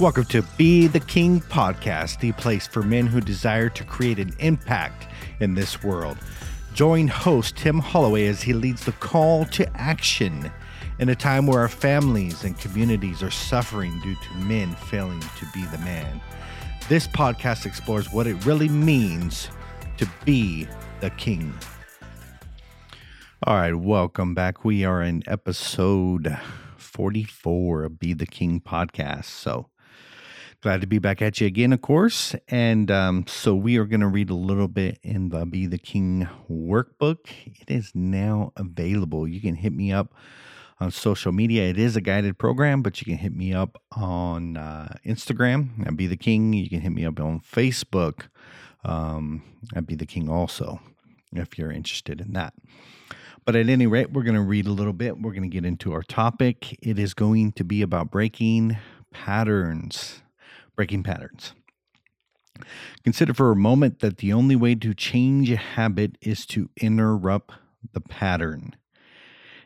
Welcome 0.00 0.24
to 0.24 0.42
Be 0.58 0.88
the 0.88 0.98
King 0.98 1.40
podcast, 1.40 2.18
the 2.18 2.32
place 2.32 2.66
for 2.66 2.82
men 2.82 3.06
who 3.06 3.20
desire 3.20 3.68
to 3.68 3.84
create 3.84 4.18
an 4.18 4.34
impact 4.40 5.06
in 5.38 5.54
this 5.54 5.84
world. 5.84 6.18
Join 6.74 7.06
host 7.06 7.56
Tim 7.56 7.78
Holloway 7.78 8.26
as 8.26 8.42
he 8.42 8.54
leads 8.54 8.84
the 8.84 8.92
call 8.92 9.44
to 9.46 9.70
action 9.80 10.50
in 10.98 11.10
a 11.10 11.14
time 11.14 11.46
where 11.46 11.60
our 11.60 11.68
families 11.68 12.42
and 12.42 12.58
communities 12.58 13.22
are 13.22 13.30
suffering 13.30 13.98
due 14.00 14.16
to 14.16 14.34
men 14.38 14.74
failing 14.74 15.20
to 15.20 15.46
be 15.54 15.64
the 15.66 15.78
man. 15.78 16.20
This 16.88 17.06
podcast 17.06 17.64
explores 17.64 18.12
what 18.12 18.26
it 18.26 18.44
really 18.44 18.68
means 18.68 19.48
to 19.98 20.10
be 20.24 20.66
the 21.00 21.10
king. 21.10 21.54
All 23.46 23.54
right, 23.54 23.74
welcome 23.74 24.34
back. 24.34 24.64
We 24.64 24.84
are 24.84 25.02
in 25.02 25.22
episode 25.28 26.36
44 26.78 27.84
of 27.84 28.00
Be 28.00 28.12
the 28.12 28.26
King 28.26 28.60
podcast. 28.60 29.26
So, 29.26 29.70
Glad 30.64 30.80
to 30.80 30.86
be 30.86 30.98
back 30.98 31.20
at 31.20 31.42
you 31.42 31.46
again, 31.46 31.74
of 31.74 31.82
course. 31.82 32.34
And 32.48 32.90
um, 32.90 33.26
so 33.26 33.54
we 33.54 33.76
are 33.76 33.84
going 33.84 34.00
to 34.00 34.06
read 34.06 34.30
a 34.30 34.34
little 34.34 34.66
bit 34.66 34.98
in 35.02 35.28
the 35.28 35.44
Be 35.44 35.66
the 35.66 35.76
King 35.76 36.26
workbook. 36.50 37.28
It 37.44 37.70
is 37.70 37.92
now 37.94 38.50
available. 38.56 39.28
You 39.28 39.42
can 39.42 39.56
hit 39.56 39.74
me 39.74 39.92
up 39.92 40.14
on 40.80 40.90
social 40.90 41.32
media. 41.32 41.68
It 41.68 41.76
is 41.76 41.96
a 41.96 42.00
guided 42.00 42.38
program, 42.38 42.80
but 42.80 42.98
you 42.98 43.04
can 43.04 43.18
hit 43.18 43.36
me 43.36 43.52
up 43.52 43.76
on 43.92 44.56
uh, 44.56 44.96
Instagram 45.04 45.86
at 45.86 45.98
Be 45.98 46.06
the 46.06 46.16
King. 46.16 46.54
You 46.54 46.70
can 46.70 46.80
hit 46.80 46.92
me 46.92 47.04
up 47.04 47.20
on 47.20 47.40
Facebook 47.40 48.28
um, 48.86 49.42
at 49.76 49.86
Be 49.86 49.96
the 49.96 50.06
King 50.06 50.30
also, 50.30 50.80
if 51.34 51.58
you're 51.58 51.72
interested 51.72 52.22
in 52.22 52.32
that. 52.32 52.54
But 53.44 53.54
at 53.54 53.68
any 53.68 53.86
rate, 53.86 54.12
we're 54.12 54.22
going 54.22 54.34
to 54.34 54.40
read 54.40 54.66
a 54.66 54.72
little 54.72 54.94
bit. 54.94 55.20
We're 55.20 55.32
going 55.32 55.42
to 55.42 55.54
get 55.54 55.66
into 55.66 55.92
our 55.92 56.02
topic. 56.02 56.78
It 56.80 56.98
is 56.98 57.12
going 57.12 57.52
to 57.52 57.64
be 57.64 57.82
about 57.82 58.10
breaking 58.10 58.78
patterns 59.12 60.22
breaking 60.76 61.02
patterns. 61.02 61.54
Consider 63.02 63.34
for 63.34 63.50
a 63.50 63.56
moment 63.56 64.00
that 64.00 64.18
the 64.18 64.32
only 64.32 64.56
way 64.56 64.74
to 64.76 64.94
change 64.94 65.50
a 65.50 65.56
habit 65.56 66.16
is 66.20 66.46
to 66.46 66.70
interrupt 66.76 67.52
the 67.92 68.00
pattern. 68.00 68.76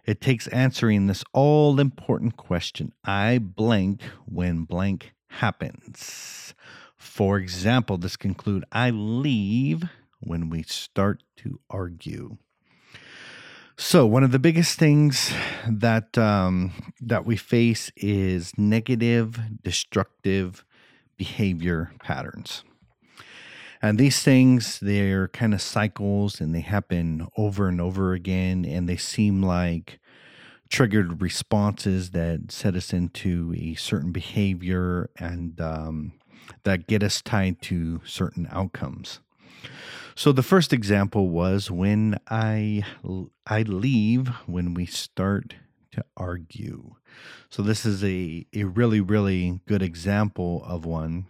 It 0.07 0.21
takes 0.21 0.47
answering 0.49 1.07
this 1.07 1.23
all 1.35 1.79
important 1.79 2.37
question 2.37 2.93
I 3.05 3.39
blank 3.39 4.03
when 4.25 4.65
blank 4.65 5.13
happens. 5.29 6.55
For 6.97 7.39
example, 7.39 7.99
this 7.99 8.17
conclude 8.17 8.65
I 8.73 8.91
leave 8.91 9.85
when 10.21 10.49
we 10.49 10.63
start 10.63 11.23
to 11.39 11.61
argue. 11.71 12.39
So 13.77 14.07
one 14.07 14.25
of 14.25 14.33
the 14.33 14.41
biggest 14.41 14.79
things 14.79 15.33
that 15.69 16.19
um, 16.19 16.73
that 17.01 17.25
we 17.25 17.37
face 17.37 17.93
is 17.97 18.53
negative, 18.59 19.39
destructive 19.63 20.65
behavior 21.19 21.93
patterns. 22.03 22.65
And 23.83 23.99
these 23.99 24.23
things, 24.23 24.81
they're 24.81 25.29
kind 25.29 25.55
of 25.55 25.63
cycles 25.63 26.41
and 26.41 26.55
they 26.55 26.61
happen 26.61 27.29
over 27.37 27.69
and 27.69 27.81
over 27.81 28.13
again. 28.13 28.65
And 28.65 28.89
they 28.89 28.97
seem 28.97 29.43
like 29.43 30.01
triggered 30.69 31.23
responses 31.23 32.11
that 32.11 32.51
set 32.51 32.75
us 32.75 32.93
into 32.93 33.55
a 33.57 33.75
certain 33.75 34.13
behavior 34.13 35.11
and 35.17 35.61
um, 35.61 36.13
that 36.65 36.87
get 36.87 37.03
us 37.03 37.23
tied 37.23 37.63
to 37.63 38.01
certain 38.05 38.49
outcomes. 38.51 39.21
So 40.15 40.33
the 40.33 40.43
first 40.43 40.73
example 40.73 41.29
was 41.29 41.71
when 41.71 42.19
I 42.29 42.83
I 43.47 43.63
leave 43.63 44.29
when 44.47 44.75
we 44.75 44.85
start 44.85 45.55
to 45.93 46.05
argue. 46.17 46.95
So 47.51 47.63
this 47.63 47.85
is 47.85 48.05
a, 48.05 48.47
a 48.55 48.65
really, 48.65 49.01
really 49.01 49.61
good 49.67 49.83
example 49.83 50.63
of 50.67 50.85
one 50.85 51.27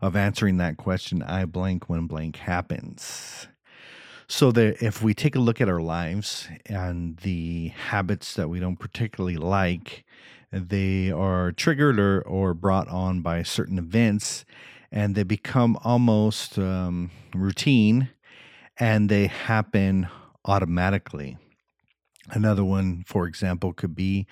of 0.00 0.16
answering 0.16 0.56
that 0.56 0.76
question, 0.76 1.22
I 1.22 1.44
blank 1.44 1.88
when 1.88 2.06
blank 2.06 2.36
happens. 2.36 3.46
So 4.26 4.50
that 4.52 4.82
if 4.82 5.02
we 5.02 5.14
take 5.14 5.36
a 5.36 5.40
look 5.40 5.60
at 5.60 5.68
our 5.68 5.80
lives 5.80 6.48
and 6.66 7.18
the 7.18 7.68
habits 7.68 8.34
that 8.34 8.48
we 8.48 8.58
don't 8.58 8.78
particularly 8.78 9.36
like, 9.36 10.04
they 10.50 11.10
are 11.10 11.52
triggered 11.52 12.00
or, 12.00 12.20
or 12.22 12.52
brought 12.52 12.88
on 12.88 13.20
by 13.20 13.42
certain 13.42 13.78
events 13.78 14.44
and 14.90 15.14
they 15.14 15.22
become 15.22 15.78
almost 15.84 16.58
um, 16.58 17.10
routine 17.34 18.10
and 18.78 19.08
they 19.08 19.26
happen 19.26 20.08
automatically. 20.44 21.38
Another 22.30 22.64
one, 22.64 23.04
for 23.06 23.26
example, 23.26 23.72
could 23.72 23.94
be 23.94 24.26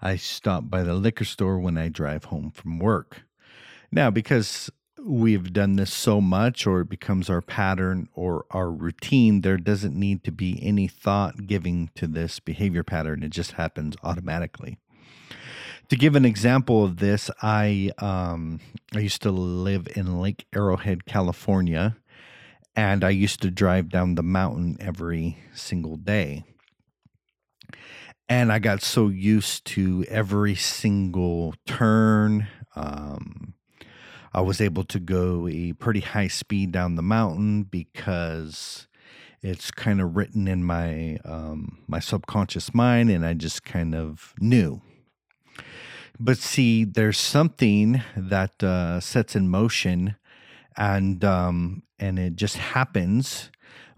I 0.00 0.16
stop 0.16 0.70
by 0.70 0.82
the 0.82 0.94
liquor 0.94 1.24
store 1.24 1.58
when 1.58 1.76
I 1.76 1.88
drive 1.88 2.24
home 2.24 2.50
from 2.50 2.78
work. 2.78 3.22
Now, 3.92 4.10
because 4.10 4.70
we've 5.04 5.52
done 5.52 5.76
this 5.76 5.92
so 5.92 6.20
much 6.20 6.66
or 6.66 6.80
it 6.80 6.88
becomes 6.88 7.28
our 7.28 7.42
pattern 7.42 8.08
or 8.14 8.46
our 8.50 8.70
routine, 8.70 9.42
there 9.42 9.58
doesn't 9.58 9.94
need 9.94 10.24
to 10.24 10.32
be 10.32 10.58
any 10.62 10.88
thought 10.88 11.46
giving 11.46 11.90
to 11.94 12.06
this 12.06 12.40
behavior 12.40 12.82
pattern. 12.82 13.22
It 13.22 13.30
just 13.30 13.52
happens 13.52 13.96
automatically. 14.02 14.78
To 15.90 15.96
give 15.96 16.16
an 16.16 16.24
example 16.24 16.82
of 16.82 16.96
this, 16.96 17.30
I 17.42 17.92
um, 17.98 18.60
I 18.94 19.00
used 19.00 19.20
to 19.22 19.30
live 19.30 19.86
in 19.94 20.18
Lake 20.18 20.46
Arrowhead, 20.54 21.04
California, 21.04 21.96
and 22.74 23.04
I 23.04 23.10
used 23.10 23.42
to 23.42 23.50
drive 23.50 23.90
down 23.90 24.14
the 24.14 24.22
mountain 24.22 24.78
every 24.80 25.36
single 25.52 25.96
day. 25.98 26.44
And 28.28 28.50
I 28.50 28.58
got 28.58 28.82
so 28.82 29.08
used 29.08 29.64
to 29.66 30.04
every 30.08 30.54
single 30.54 31.54
turn. 31.66 32.48
Um, 32.74 33.54
I 34.32 34.40
was 34.40 34.60
able 34.60 34.84
to 34.84 34.98
go 34.98 35.46
a 35.48 35.72
pretty 35.74 36.00
high 36.00 36.28
speed 36.28 36.72
down 36.72 36.96
the 36.96 37.02
mountain 37.02 37.64
because 37.64 38.88
it's 39.42 39.70
kind 39.70 40.00
of 40.00 40.16
written 40.16 40.48
in 40.48 40.64
my 40.64 41.18
um, 41.24 41.78
my 41.86 42.00
subconscious 42.00 42.74
mind, 42.74 43.10
and 43.10 43.26
I 43.26 43.34
just 43.34 43.62
kind 43.62 43.94
of 43.94 44.34
knew. 44.40 44.80
But 46.18 46.38
see, 46.38 46.84
there's 46.84 47.18
something 47.18 48.02
that 48.16 48.62
uh, 48.62 49.00
sets 49.00 49.36
in 49.36 49.48
motion, 49.48 50.16
and 50.76 51.22
um, 51.24 51.82
and 51.98 52.18
it 52.18 52.36
just 52.36 52.56
happens. 52.56 53.50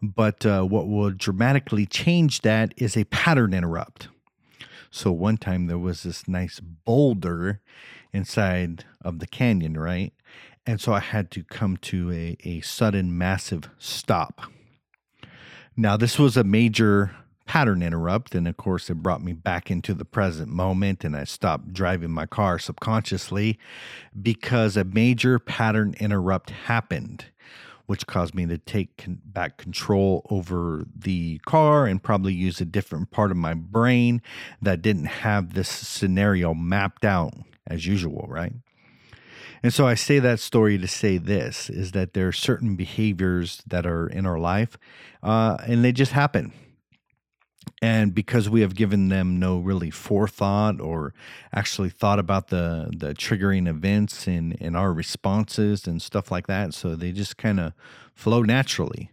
But 0.03 0.45
uh, 0.45 0.63
what 0.63 0.89
will 0.89 1.11
dramatically 1.11 1.87
change 1.87 2.43
that 2.43 2.75
is 2.77 2.97
a 2.97 3.05
pattern 3.05 3.55
interrupt. 3.55 4.09
So 4.91 5.11
one 5.13 5.37
time 5.37 5.67
there 5.67 5.79
was 5.79 6.03
this 6.03 6.29
nice 6.29 6.61
boulder 6.61 7.61
inside 8.13 8.85
of 9.03 9.19
the 9.19 9.27
canyon, 9.27 9.77
right? 9.79 10.13
And 10.67 10.81
so 10.81 10.93
I 10.93 11.01
had 11.01 11.31
to 11.33 11.45
come 11.45 11.77
to 11.79 12.11
a, 12.13 12.37
a 12.45 12.61
sudden 12.61 13.17
massive 13.17 13.71
stop. 13.79 14.43
Now, 15.77 15.97
this 15.97 16.19
was 16.19 16.37
a 16.37 16.45
major 16.45 17.15
pattern 17.47 17.83
interrupt. 17.83 18.35
And 18.35 18.47
of 18.47 18.57
course, 18.57 18.91
it 18.91 18.97
brought 18.97 19.23
me 19.23 19.33
back 19.33 19.71
into 19.71 19.95
the 19.95 20.05
present 20.05 20.49
moment. 20.49 21.05
And 21.05 21.17
I 21.17 21.25
stopped 21.25 21.73
driving 21.73 22.11
my 22.11 22.27
car 22.27 22.59
subconsciously 22.59 23.59
because 24.21 24.77
a 24.77 24.85
major 24.85 25.39
pattern 25.39 25.95
interrupt 25.99 26.51
happened 26.51 27.27
which 27.87 28.07
caused 28.07 28.35
me 28.35 28.47
to 28.47 28.59
take 28.59 29.05
back 29.09 29.57
control 29.57 30.27
over 30.31 30.85
the 30.95 31.39
car 31.47 31.87
and 31.87 32.03
probably 32.03 32.35
use 32.35 32.61
a 32.61 32.65
different 32.65 33.11
part 33.11 33.31
of 33.31 33.37
my 33.37 33.55
brain 33.55 34.21
that 34.61 34.83
didn't 34.83 35.07
have 35.07 35.55
this 35.55 35.69
scenario 35.69 36.53
mapped 36.53 37.05
out 37.05 37.33
as 37.67 37.87
usual, 37.87 38.27
right? 38.29 38.53
And 39.63 39.73
so 39.73 39.87
I 39.87 39.95
say 39.95 40.19
that 40.19 40.39
story 40.39 40.79
to 40.79 40.87
say 40.87 41.19
this 41.19 41.71
is 41.71 41.93
that 41.93 42.15
there 42.15 42.29
are 42.29 42.33
certain 42.33 42.77
behaviors 42.77 43.63
that 43.67 43.87
are 43.87 44.07
in 44.07 44.27
our 44.27 44.39
life 44.39 44.77
uh, 45.23 45.57
and 45.67 45.85
they 45.85 45.93
just 45.93 46.13
happen 46.13 46.53
and 47.83 48.15
because 48.15 48.49
we 48.49 48.61
have 48.61 48.75
given 48.75 49.09
them 49.09 49.39
no 49.39 49.59
really 49.59 49.91
forethought 49.91 50.81
or 50.81 51.13
actually 51.53 51.91
thought 51.91 52.19
about 52.19 52.49
the 52.49 52.91
the 52.97 53.15
triggering 53.15 53.69
events 53.69 54.27
and 54.27 54.55
in 54.55 54.75
our 54.75 54.93
responses 54.93 55.87
and 55.87 56.01
stuff 56.01 56.31
like 56.31 56.47
that 56.47 56.73
so 56.75 56.95
they 56.95 57.13
just 57.13 57.37
kind 57.37 57.61
of 57.61 57.73
flow 58.15 58.43
naturally. 58.43 59.11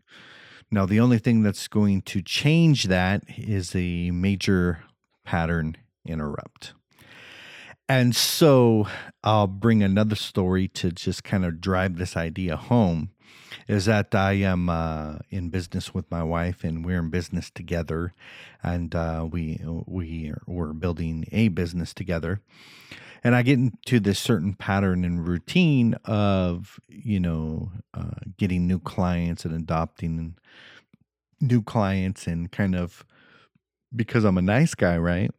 Now 0.72 0.86
the 0.86 1.00
only 1.00 1.20
thing 1.20 1.44
that's 1.44 1.68
going 1.68 2.02
to 2.04 2.22
change 2.22 2.86
that 2.86 3.24
is 3.28 3.76
a 3.76 4.12
major 4.12 4.84
pattern 5.24 5.78
interrupt 6.06 6.74
and 7.94 8.16
so 8.16 8.88
i'll 9.24 9.48
bring 9.48 9.84
another 9.84 10.16
story 10.16 10.68
to 10.68 10.92
just 10.92 11.24
kind 11.24 11.46
of 11.46 11.62
drive 11.62 11.98
this 11.98 12.18
idea 12.18 12.56
home 12.56 13.10
is 13.68 13.86
that 13.86 14.14
I 14.14 14.34
am 14.34 14.70
uh, 14.70 15.20
in 15.30 15.50
business 15.50 15.94
with 15.94 16.10
my 16.12 16.24
wife, 16.24 16.64
and 16.64 16.84
we're 16.84 17.00
in 17.00 17.10
business 17.10 17.50
together, 17.50 18.14
and 18.62 18.94
uh, 18.96 19.28
we 19.30 19.62
we 19.86 20.34
we're 20.46 20.74
building 20.74 21.26
a 21.32 21.50
business 21.50 21.94
together. 21.94 22.42
And 23.24 23.36
I 23.36 23.42
get 23.42 23.58
into 23.58 24.02
this 24.02 24.20
certain 24.20 24.54
pattern 24.54 25.06
and 25.06 25.28
routine 25.28 25.96
of 26.06 26.80
you 26.90 27.20
know 27.20 27.72
uh, 27.94 28.20
getting 28.38 28.68
new 28.68 28.80
clients 28.80 29.46
and 29.46 29.54
adopting 29.54 30.36
new 31.40 31.62
clients, 31.62 32.28
and 32.28 32.52
kind 32.52 32.76
of 32.76 33.06
because 33.96 34.24
I'm 34.24 34.38
a 34.38 34.42
nice 34.42 34.76
guy, 34.76 34.98
right? 34.98 35.32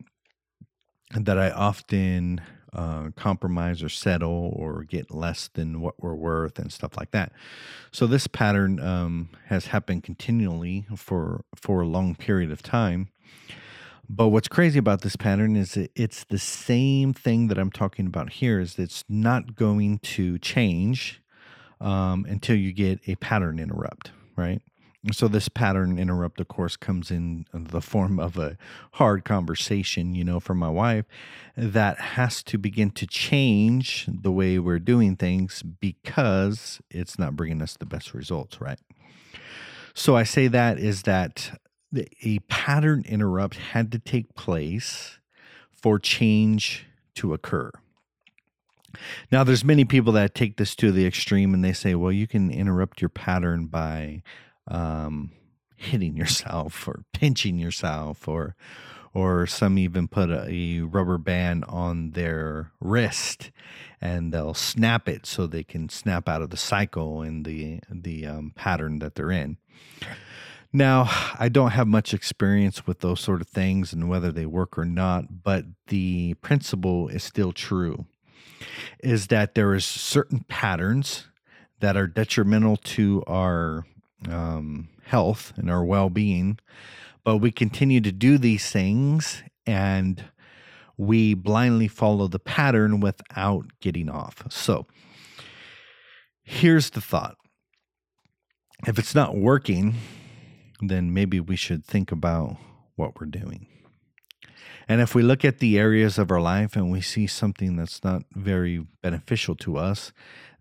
That 1.15 1.39
I 1.39 1.51
often 1.51 2.41
uh, 2.73 3.11
compromise 3.15 3.83
or 3.83 3.89
settle 3.89 4.53
or 4.57 4.83
get 4.83 5.13
less 5.13 5.49
than 5.55 5.81
what 5.81 5.95
we're 6.03 6.15
worth 6.15 6.59
and 6.59 6.73
stuff 6.73 6.97
like 6.97 7.13
that. 7.13 7.33
So 7.93 8.07
this 8.07 8.27
pattern 8.27 8.81
um, 8.81 9.29
has 9.47 9.67
happened 9.67 10.03
continually 10.03 10.87
for 10.97 11.45
for 11.55 11.83
a 11.83 11.87
long 11.87 12.17
period 12.17 12.51
of 12.51 12.63
time. 12.63 13.09
But 14.09 14.29
what's 14.29 14.49
crazy 14.49 14.79
about 14.79 15.01
this 15.01 15.17
pattern 15.17 15.57
is 15.57 15.79
it's 15.95 16.25
the 16.25 16.39
same 16.39 17.15
thing 17.15 17.49
that 17.49 17.59
I'm 17.59 17.71
talking 17.71 18.07
about 18.07 18.31
here. 18.33 18.61
Is 18.61 18.79
it's 18.79 19.05
not 19.09 19.55
going 19.55 20.01
to 20.01 20.39
change 20.39 21.23
um, 21.81 22.27
until 22.29 22.57
you 22.57 22.73
get 22.73 23.01
a 23.07 23.15
pattern 23.17 23.59
interrupt, 23.59 24.11
right? 24.37 24.61
So 25.13 25.29
this 25.29 25.49
pattern 25.49 25.99
interrupt 25.99 26.41
of 26.41 26.49
course 26.49 26.77
comes 26.77 27.11
in 27.11 27.47
the 27.53 27.81
form 27.81 28.19
of 28.19 28.39
a 28.39 28.57
hard 28.93 29.25
conversation 29.25 30.15
you 30.15 30.25
know 30.25 30.41
from 30.41 30.59
my 30.59 30.69
wife 30.69 31.05
that 31.57 31.99
has 31.99 32.43
to 32.43 32.57
begin 32.59 32.91
to 32.91 33.07
change 33.07 34.07
the 34.09 34.33
way 34.33 34.59
we're 34.59 34.79
doing 34.79 35.17
things 35.17 35.63
because 35.63 36.81
it's 36.91 37.19
not 37.19 37.37
bringing 37.37 37.61
us 37.61 37.77
the 37.77 37.87
best 37.87 38.15
results 38.15 38.61
right? 38.61 38.79
So 39.95 40.17
i 40.17 40.23
say 40.23 40.49
that 40.49 40.79
is 40.79 41.03
that 41.03 41.59
a 42.23 42.39
pattern 42.41 43.05
interrupt 43.07 43.57
had 43.57 43.93
to 43.93 43.99
take 43.99 44.35
place 44.35 45.19
for 45.71 45.99
change 45.99 46.87
to 47.15 47.33
occur. 47.35 47.71
Now 49.31 49.45
there's 49.45 49.65
many 49.65 49.85
people 49.85 50.13
that 50.15 50.35
take 50.35 50.57
this 50.57 50.75
to 50.77 50.93
the 50.93 51.07
extreme 51.07 51.53
and 51.53 51.65
they 51.65 51.73
say 51.73 51.95
well 51.95 52.13
you 52.13 52.27
can 52.27 52.51
interrupt 52.51 53.01
your 53.01 53.09
pattern 53.09 53.67
by 53.67 54.23
um, 54.69 55.31
hitting 55.77 56.17
yourself 56.17 56.87
or 56.89 57.05
pinching 57.13 57.59
yourself 57.59 58.29
or 58.29 58.57
or 59.15 59.47
some 59.47 59.79
even 59.79 60.09
put 60.09 60.29
a, 60.29 60.81
rubber 60.81 61.19
band 61.19 61.65
on 61.67 62.11
their 62.11 62.73
wrist 62.81 63.53
and 64.01 64.35
they'll 64.35 64.55
snap 64.55 65.09
it 65.09 65.25
so 65.25 65.47
they 65.47 65.63
can 65.63 65.89
snap 65.89 66.29
out 66.29 66.43
of 66.43 66.51
the 66.51 66.57
cycle 66.57 67.23
and 67.23 67.45
the 67.45 67.79
the 67.89 68.27
um, 68.27 68.53
pattern 68.55 68.99
that 68.99 69.15
they're 69.15 69.31
in. 69.31 69.57
Now, 70.73 71.09
I 71.39 71.49
don't 71.49 71.71
have 71.71 71.87
much 71.87 72.13
experience 72.13 72.85
with 72.85 72.99
those 72.99 73.21
sort 73.21 73.41
of 73.41 73.47
things 73.47 73.93
and 73.93 74.09
whether 74.09 74.33
they 74.33 74.45
work 74.45 74.77
or 74.77 74.85
not, 74.85 75.45
but 75.45 75.65
the 75.87 76.35
principle 76.35 77.07
is 77.07 77.23
still 77.23 77.53
true. 77.53 78.07
Is 78.99 79.29
that 79.29 79.55
there 79.55 79.73
is 79.75 79.85
certain 79.85 80.45
patterns 80.49 81.29
that 81.79 81.97
are 81.97 82.09
detrimental 82.09 82.77
to 82.79 83.23
our 83.29 83.87
um, 84.29 84.89
health 85.05 85.53
and 85.57 85.71
our 85.71 85.85
well 85.85 86.11
being, 86.11 86.59
but 87.25 87.39
we 87.39 87.51
continue 87.51 88.01
to 88.01 88.13
do 88.13 88.39
these 88.39 88.71
things 88.71 89.43
and 89.67 90.25
we 90.97 91.35
blindly 91.35 91.89
follow 91.89 92.29
the 92.29 92.39
pattern 92.39 93.01
without 93.01 93.67
getting 93.81 94.09
off. 94.09 94.45
So 94.51 94.87
here's 96.43 96.91
the 96.91 97.01
thought 97.01 97.37
if 98.87 98.99
it's 98.99 99.15
not 99.15 99.37
working, 99.37 99.95
then 100.81 101.15
maybe 101.15 101.41
we 101.41 101.57
should 101.57 101.85
think 101.85 102.13
about 102.13 102.57
what 102.97 103.19
we're 103.19 103.27
doing. 103.27 103.67
And 104.87 105.01
if 105.01 105.15
we 105.15 105.23
look 105.23 105.45
at 105.45 105.59
the 105.59 105.79
areas 105.79 106.19
of 106.19 106.31
our 106.31 106.41
life 106.41 106.77
and 106.77 106.91
we 106.91 107.01
see 107.01 107.27
something 107.27 107.77
that's 107.77 108.05
not 108.05 108.25
very 108.35 108.87
beneficial 109.03 109.55
to 109.57 109.79
us, 109.79 110.13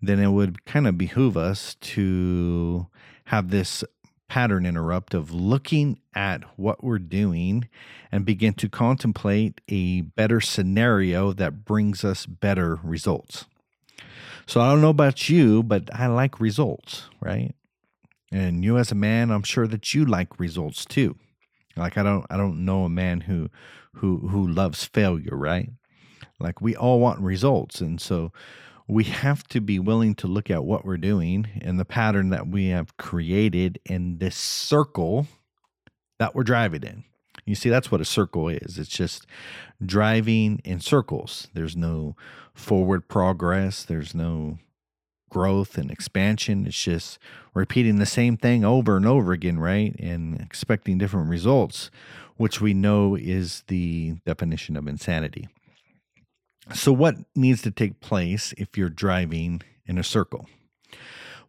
then 0.02 0.20
it 0.20 0.30
would 0.30 0.66
kind 0.66 0.88
of 0.88 0.98
behoove 0.98 1.36
us 1.36 1.76
to 1.76 2.88
have 3.26 3.50
this 3.50 3.84
pattern 4.28 4.66
interrupt 4.66 5.14
of 5.14 5.32
looking 5.32 6.00
at 6.16 6.44
what 6.58 6.84
we're 6.84 6.98
doing 6.98 7.70
and 8.12 8.26
begin 8.26 8.54
to 8.54 8.68
contemplate 8.68 9.62
a 9.70 10.02
better 10.02 10.42
scenario 10.42 11.34
that 11.34 11.66
brings 11.66 12.04
us 12.04 12.26
better 12.26 12.80
results. 12.84 13.46
So 14.46 14.60
I 14.60 14.70
don't 14.70 14.82
know 14.82 14.90
about 14.90 15.30
you, 15.30 15.64
but 15.64 15.94
I 15.94 16.08
like 16.08 16.40
results, 16.40 17.10
right? 17.22 17.54
And 18.32 18.64
you 18.64 18.78
as 18.78 18.92
a 18.92 18.96
man, 18.96 19.30
I'm 19.30 19.44
sure 19.44 19.68
that 19.68 19.94
you 19.94 20.06
like 20.06 20.40
results 20.40 20.86
too. 20.86 21.16
Like 21.76 21.98
I 21.98 22.04
don't 22.04 22.26
I 22.30 22.38
don't 22.38 22.66
know 22.66 22.84
a 22.84 22.90
man 22.90 23.22
who 23.22 23.50
who 23.94 24.28
who 24.30 24.48
loves 24.48 24.84
failure, 24.84 25.36
right? 25.36 25.70
Like 26.40 26.62
we 26.62 26.76
all 26.76 27.00
want 27.00 27.20
results. 27.20 27.82
And 27.82 28.02
so 28.02 28.32
we 28.88 29.06
have 29.06 29.48
to 29.50 29.62
be 29.62 29.80
willing 29.80 30.16
to 30.16 30.28
look 30.28 30.50
at 30.50 30.66
what 30.66 30.86
we're 30.86 30.98
doing 30.98 31.48
and 31.62 31.80
the 31.80 31.86
pattern 31.86 32.30
that 32.30 32.48
we 32.48 32.68
have 32.68 32.98
created 32.98 33.80
in 33.86 34.18
this 34.18 34.36
circle 34.36 35.28
that 36.20 36.36
we're 36.36 36.44
driving 36.44 36.84
in. 36.84 37.04
You 37.46 37.56
see, 37.56 37.70
that's 37.70 37.92
what 37.92 38.02
a 38.02 38.06
circle 38.06 38.48
is. 38.48 38.78
It's 38.78 38.90
just 38.90 39.26
driving 39.84 40.62
in 40.64 40.80
circles. 40.80 41.48
There's 41.54 41.76
no 41.76 42.16
forward 42.54 43.08
progress, 43.08 43.84
there's 43.84 44.14
no 44.14 44.60
growth 45.30 45.78
and 45.78 45.90
expansion. 45.90 46.68
It's 46.68 46.82
just 46.82 47.18
repeating 47.54 47.98
the 47.98 48.06
same 48.06 48.38
thing 48.38 48.64
over 48.64 48.96
and 48.96 49.06
over 49.06 49.34
again, 49.34 49.60
right? 49.60 49.96
And 50.00 50.40
expecting 50.40 51.00
different 51.00 51.30
results, 51.30 51.90
which 52.38 52.62
we 52.62 52.74
know 52.74 53.16
is 53.16 53.64
the 53.68 54.16
definition 54.26 54.78
of 54.78 54.88
insanity. 54.88 55.48
So, 56.72 56.94
what 56.94 57.16
needs 57.36 57.62
to 57.64 57.72
take 57.72 58.00
place 58.00 58.54
if 58.58 58.78
you're 58.78 58.90
driving 58.90 59.62
in 59.86 59.98
a 59.98 60.04
circle? 60.04 60.48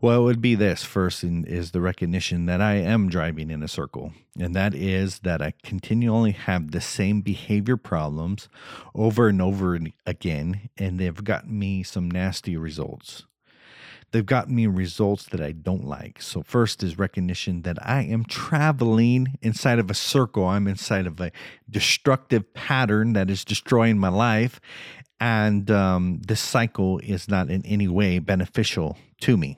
Well, 0.00 0.22
it 0.22 0.24
would 0.24 0.42
be 0.42 0.54
this 0.54 0.82
first 0.82 1.22
is 1.24 1.70
the 1.70 1.80
recognition 1.80 2.46
that 2.46 2.60
I 2.60 2.74
am 2.74 3.08
driving 3.08 3.48
in 3.48 3.62
a 3.62 3.68
circle, 3.68 4.12
and 4.38 4.54
that 4.54 4.74
is 4.74 5.20
that 5.20 5.40
I 5.40 5.54
continually 5.62 6.32
have 6.32 6.72
the 6.72 6.80
same 6.80 7.20
behavior 7.20 7.76
problems 7.76 8.48
over 8.94 9.28
and 9.28 9.40
over 9.40 9.78
again, 10.04 10.68
and 10.76 10.98
they've 10.98 11.24
gotten 11.24 11.58
me 11.58 11.84
some 11.84 12.10
nasty 12.10 12.56
results. 12.56 13.24
They've 14.10 14.26
gotten 14.26 14.54
me 14.54 14.68
results 14.68 15.24
that 15.26 15.40
I 15.40 15.50
don't 15.50 15.86
like. 15.86 16.22
So, 16.22 16.42
first 16.42 16.82
is 16.82 16.98
recognition 16.98 17.62
that 17.62 17.78
I 17.80 18.02
am 18.02 18.24
traveling 18.24 19.38
inside 19.42 19.78
of 19.78 19.90
a 19.90 19.94
circle. 19.94 20.46
I'm 20.46 20.68
inside 20.68 21.06
of 21.06 21.20
a 21.20 21.32
destructive 21.68 22.52
pattern 22.54 23.14
that 23.14 23.30
is 23.30 23.44
destroying 23.44 23.98
my 23.98 24.10
life 24.10 24.60
and 25.24 25.70
um, 25.70 26.20
this 26.20 26.40
cycle 26.40 26.98
is 26.98 27.30
not 27.30 27.48
in 27.48 27.64
any 27.64 27.88
way 27.88 28.18
beneficial 28.18 28.98
to 29.22 29.38
me. 29.38 29.56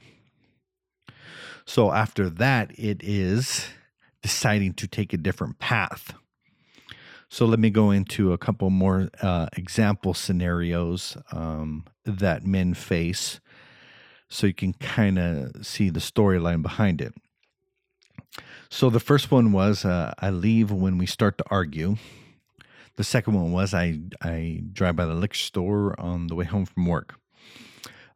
So 1.65 1.91
after 1.91 2.31
that, 2.31 2.71
it 2.79 3.03
is 3.03 3.67
deciding 4.23 4.75
to 4.75 4.87
take 4.87 5.13
a 5.13 5.17
different 5.17 5.59
path. 5.59 6.15
So 7.29 7.47
let 7.47 7.59
me 7.59 7.71
go 7.71 7.91
into 7.91 8.33
a 8.33 8.39
couple 8.39 8.71
more 8.71 9.09
uh, 9.21 9.49
example 9.57 10.15
scenarios 10.15 11.17
um, 11.33 11.85
that 12.05 12.47
men 12.47 12.73
face 12.73 13.41
so 14.29 14.47
you 14.47 14.55
can 14.55 14.73
kind 14.75 15.19
of 15.19 15.67
see 15.67 15.91
the 15.91 15.99
storyline 15.99 16.63
behind 16.63 17.01
it. 17.01 17.13
So 18.71 18.89
the 18.89 19.01
first 19.01 19.33
one 19.33 19.51
was 19.51 19.85
uh, 19.85 20.15
I 20.21 20.31
leave 20.31 20.71
when 20.71 20.97
we 20.97 21.07
start 21.07 21.39
to 21.39 21.45
argue. 21.51 21.97
The 22.97 23.05
second 23.05 23.35
one 23.35 23.53
was 23.53 23.75
I 23.75 24.01
I 24.23 24.63
drive 24.73 24.97
by 24.97 25.05
the 25.05 25.15
liquor 25.15 25.35
store 25.35 25.99
on 26.01 26.29
the 26.29 26.35
way 26.35 26.45
home 26.45 26.65
from 26.65 26.87
work. 26.87 27.15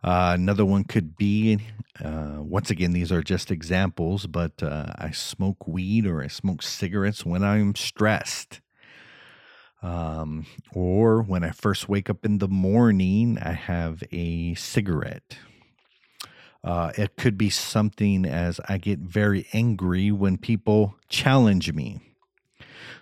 Uh, 0.03 0.33
another 0.35 0.65
one 0.65 0.85
could 0.85 1.17
be 1.17 1.59
uh, 2.03 2.39
once 2.39 2.71
again 2.71 2.93
these 2.93 3.13
are 3.13 3.23
just 3.23 3.51
examples, 3.51 4.27
but 4.27 4.63
uh, 4.63 4.95
I 4.97 5.11
smoke 5.11 5.69
weed 5.69 6.07
or 6.07 6.23
I 6.23 6.29
smoke 6.29 6.63
cigarettes 6.63 7.27
when 7.27 7.45
I'm 7.45 7.75
stressed. 7.75 8.61
Um, 9.83 10.47
or 10.75 11.23
when 11.23 11.43
I 11.45 11.51
first 11.51 11.89
wake 11.89 12.11
up 12.11 12.25
in 12.25 12.39
the 12.39 12.49
morning, 12.49 13.39
I 13.41 13.53
have 13.53 14.03
a 14.13 14.55
cigarette. 14.55 15.37
Uh, 16.63 16.93
it 16.97 17.17
could 17.17 17.39
be 17.39 17.49
something 17.49 18.27
as 18.27 18.61
I 18.69 18.77
get 18.77 18.99
very 18.99 19.47
angry 19.55 20.11
when 20.11 20.37
people 20.37 20.97
challenge 21.09 21.73
me. 21.73 22.10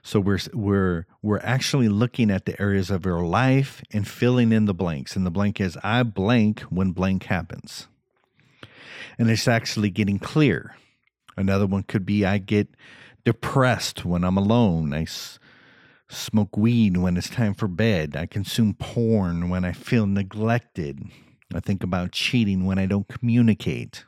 So 0.02 0.21
we're 0.21 0.38
we're 0.52 1.07
we're 1.23 1.40
actually 1.40 1.88
looking 1.88 2.31
at 2.31 2.45
the 2.47 2.61
areas 2.61 2.90
of 2.90 3.07
our 3.07 3.25
life 3.25 3.83
and 3.93 4.07
filling 4.07 4.52
in 4.52 4.64
the 4.67 4.75
blanks. 4.75 5.17
And 5.17 5.26
the 5.26 5.31
blank 5.31 5.61
is 5.61 5.76
I 5.83 6.02
blank 6.02 6.61
when 6.62 6.93
blank 6.93 7.25
happens. 7.25 7.88
And 9.19 9.31
it's 9.31 9.49
actually 9.49 9.90
getting 9.90 10.19
clear. 10.19 10.76
Another 11.37 11.67
one 11.67 11.83
could 11.83 12.07
be 12.07 12.25
I 12.25 12.38
get 12.38 12.69
depressed 13.25 14.05
when 14.05 14.25
I'm 14.25 14.37
alone. 14.37 14.93
I 14.93 15.02
s- 15.02 15.38
smoke 16.09 16.57
weed 16.57 16.97
when 16.97 17.17
it's 17.17 17.28
time 17.28 17.55
for 17.55 17.69
bed. 17.69 18.17
I 18.17 18.26
consume 18.26 18.75
porn 18.75 19.49
when 19.49 19.64
I 19.64 19.73
feel 19.73 20.07
neglected. 20.07 21.02
I 21.55 21.61
think 21.61 21.83
about 21.83 22.12
cheating 22.12 22.64
when 22.64 22.78
I 22.78 22.87
don't 22.87 23.09
communicate. 23.09 24.05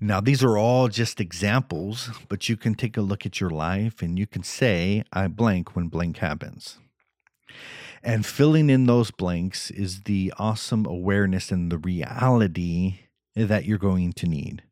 Now, 0.00 0.20
these 0.20 0.44
are 0.44 0.56
all 0.56 0.88
just 0.88 1.20
examples, 1.20 2.10
but 2.28 2.48
you 2.48 2.56
can 2.56 2.74
take 2.74 2.96
a 2.96 3.00
look 3.02 3.26
at 3.26 3.40
your 3.40 3.50
life 3.50 4.00
and 4.00 4.18
you 4.18 4.26
can 4.26 4.44
say, 4.44 5.02
I 5.12 5.26
blank 5.26 5.74
when 5.74 5.88
blank 5.88 6.18
happens. 6.18 6.78
And 8.02 8.24
filling 8.24 8.70
in 8.70 8.86
those 8.86 9.10
blanks 9.10 9.72
is 9.72 10.02
the 10.02 10.32
awesome 10.38 10.86
awareness 10.86 11.50
and 11.50 11.72
the 11.72 11.78
reality 11.78 13.00
that 13.34 13.64
you're 13.64 13.78
going 13.78 14.12
to 14.14 14.26
need 14.26 14.62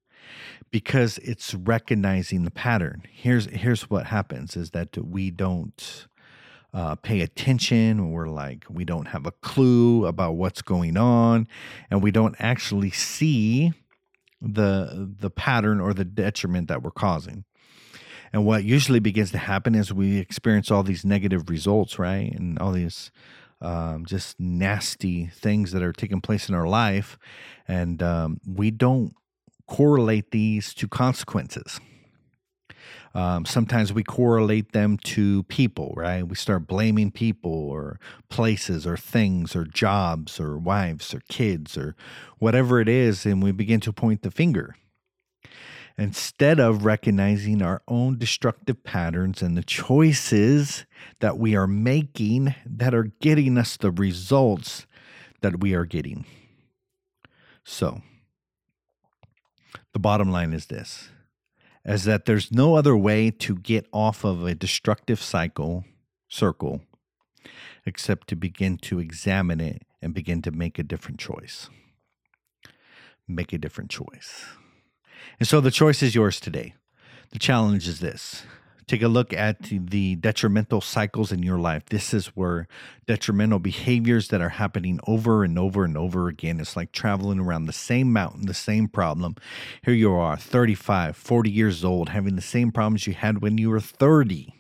because 0.71 1.19
it's 1.19 1.55
recognizing 1.55 2.45
the 2.45 2.51
pattern. 2.51 3.03
Here's 3.11 3.47
here's 3.47 3.91
what 3.91 4.07
happens 4.07 4.57
is 4.57 4.71
that 4.71 4.97
we 4.97 5.31
don't 5.31 6.07
uh, 6.73 6.95
pay 6.97 7.21
attention. 7.21 8.11
We're 8.11 8.29
like, 8.29 8.65
we 8.69 8.85
don't 8.85 9.07
have 9.07 9.27
a 9.27 9.33
clue 9.33 10.07
about 10.07 10.37
what's 10.37 10.63
going 10.63 10.97
on, 10.97 11.49
and 11.91 12.03
we 12.03 12.11
don't 12.11 12.37
actually 12.39 12.91
see 12.91 13.73
the 14.55 15.13
the 15.19 15.31
pattern 15.31 15.81
or 15.81 15.93
the 15.93 16.05
detriment 16.05 16.69
that 16.69 16.83
we're 16.83 16.91
causing. 16.91 17.45
And 18.33 18.45
what 18.45 18.65
usually 18.65 19.01
begins 19.01 19.31
to 19.33 19.39
happen 19.39 19.75
is 19.75 19.93
we 19.93 20.19
experience 20.19 20.71
all 20.71 20.83
these 20.83 21.05
negative 21.05 21.49
results, 21.49 21.99
right? 21.99 22.33
And 22.33 22.59
all 22.59 22.73
these 22.73 23.11
um, 23.61 24.05
just 24.05 24.39
nasty 24.39 25.27
things 25.27 25.73
that 25.73 25.83
are 25.83 25.93
taking 25.93 26.21
place 26.21 26.49
in 26.49 26.55
our 26.55 26.67
life. 26.67 27.19
And 27.67 28.03
um, 28.03 28.41
we 28.47 28.71
don't 28.71 29.15
correlate 29.67 30.31
these 30.31 30.75
to 30.75 30.89
consequences. 30.89 31.81
Um, 33.17 33.47
sometimes 33.47 33.95
we 33.95 34.05
correlate 34.05 34.73
them 34.73 34.99
to 34.99 35.45
people, 35.45 35.95
right? 35.97 36.23
We 36.23 36.37
start 36.37 36.67
blaming 36.67 37.11
people 37.11 37.51
or 37.51 37.99
places 38.29 38.87
or 38.87 38.99
things 38.99 39.57
or 39.57 39.65
jobs 39.65 40.39
or 40.39 40.59
wives 40.59 41.15
or 41.15 41.23
kids 41.31 41.79
or 41.79 41.97
whatever 42.39 42.79
it 42.79 42.91
is, 42.91 43.25
and 43.25 43.43
we 43.43 43.53
begin 43.53 43.81
to 43.81 43.93
point 43.93 44.21
the 44.21 44.31
finger 44.31 44.77
instead 45.97 46.61
of 46.61 46.85
recognizing 46.85 47.63
our 47.63 47.81
own 47.89 48.19
destructive 48.19 48.85
patterns 48.85 49.41
and 49.41 49.57
the 49.57 49.65
choices 49.65 50.85
that 51.21 51.39
we 51.39 51.57
are 51.57 51.67
making 51.67 52.55
that 52.67 52.95
are 52.95 53.13
getting 53.23 53.57
us 53.57 53.79
the 53.79 53.91
results 53.91 54.87
that 55.41 55.61
we 55.61 55.73
are 55.73 55.87
getting. 55.87 56.27
So, 57.65 58.03
the 59.95 59.99
bottom 59.99 60.31
line 60.31 60.53
is 60.53 60.67
this 60.67 61.09
is 61.87 62.05
that 62.05 62.25
there's 62.25 62.51
no 62.51 62.75
other 62.75 62.97
way 62.97 63.31
to 63.31 63.55
get 63.57 63.87
off 63.93 64.25
of 64.25 64.45
a 64.45 64.55
destructive 64.55 65.23
cycle 65.23 65.85
circle 66.29 66.83
except 67.87 68.27
to 68.29 68.37
begin 68.37 68.77
to 68.77 68.99
examine 68.99 69.61
it 69.61 69.83
and 70.03 70.13
begin 70.13 70.43
to 70.43 70.51
make 70.51 70.79
a 70.79 70.83
different 70.83 71.21
choice. 71.21 71.71
Make 73.29 73.53
a 73.53 73.59
different 73.59 73.91
choice. 73.91 74.47
And 75.39 75.49
so 75.49 75.61
the 75.61 75.71
choice 75.71 76.03
is 76.03 76.15
yours 76.15 76.41
today. 76.41 76.75
The 77.31 77.39
challenge 77.39 77.87
is 77.87 78.01
this 78.01 78.43
take 78.87 79.03
a 79.03 79.09
look 79.09 79.33
at 79.33 79.63
the 79.63 80.15
detrimental 80.15 80.81
cycles 80.81 81.33
in 81.33 81.43
your 81.43 81.59
life. 81.59 81.87
This 81.87 82.15
is 82.15 82.29
where 82.29 82.69
detrimental 83.07 83.59
behaviors 83.59 84.29
that 84.29 84.41
are 84.41 84.51
happening 84.51 85.01
over 85.09 85.43
and 85.43 85.59
over 85.59 85.85
and 85.85 85.97
over 85.97 86.29
again. 86.29 86.61
It's 86.61 86.77
like 86.77 86.93
traveling 86.93 87.41
around 87.41 87.67
the 87.67 87.73
same 87.73 88.13
mountain, 88.13 88.47
the 88.47 88.55
same 88.55 88.87
problem. 88.87 89.35
Here 89.83 89.95
you 89.95 90.13
are, 90.13 90.37
35, 90.37 91.17
40 91.17 91.51
years 91.51 91.85
old, 91.85 92.11
having 92.11 92.37
the 92.37 92.43
same 92.43 92.71
problems 92.71 93.09
you 93.09 93.15
had 93.15 93.43
when 93.43 93.59
you 93.59 93.71
were 93.71 93.81
30. 93.81 94.53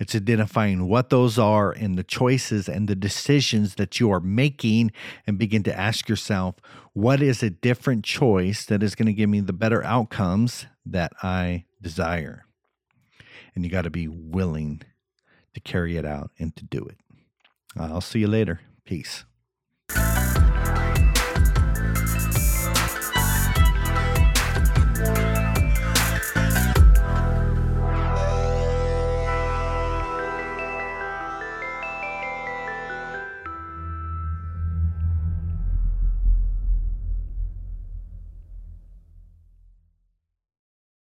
It's 0.00 0.14
identifying 0.14 0.88
what 0.88 1.10
those 1.10 1.38
are 1.38 1.70
and 1.70 1.96
the 1.96 2.02
choices 2.02 2.68
and 2.68 2.88
the 2.88 2.96
decisions 2.96 3.76
that 3.76 4.00
you 4.00 4.10
are 4.10 4.18
making, 4.18 4.90
and 5.26 5.38
begin 5.38 5.62
to 5.64 5.78
ask 5.78 6.08
yourself, 6.08 6.56
what 6.94 7.22
is 7.22 7.42
a 7.42 7.50
different 7.50 8.04
choice 8.04 8.64
that 8.64 8.82
is 8.82 8.94
going 8.94 9.06
to 9.06 9.12
give 9.12 9.28
me 9.28 9.40
the 9.40 9.52
better 9.52 9.84
outcomes 9.84 10.66
that 10.86 11.12
I 11.22 11.66
desire? 11.82 12.46
And 13.54 13.64
you 13.64 13.70
got 13.70 13.82
to 13.82 13.90
be 13.90 14.08
willing 14.08 14.82
to 15.54 15.60
carry 15.60 15.96
it 15.96 16.04
out 16.04 16.30
and 16.38 16.54
to 16.56 16.64
do 16.64 16.84
it. 16.84 16.98
I'll 17.76 18.00
see 18.00 18.20
you 18.20 18.28
later. 18.28 18.60
Peace. 18.84 19.24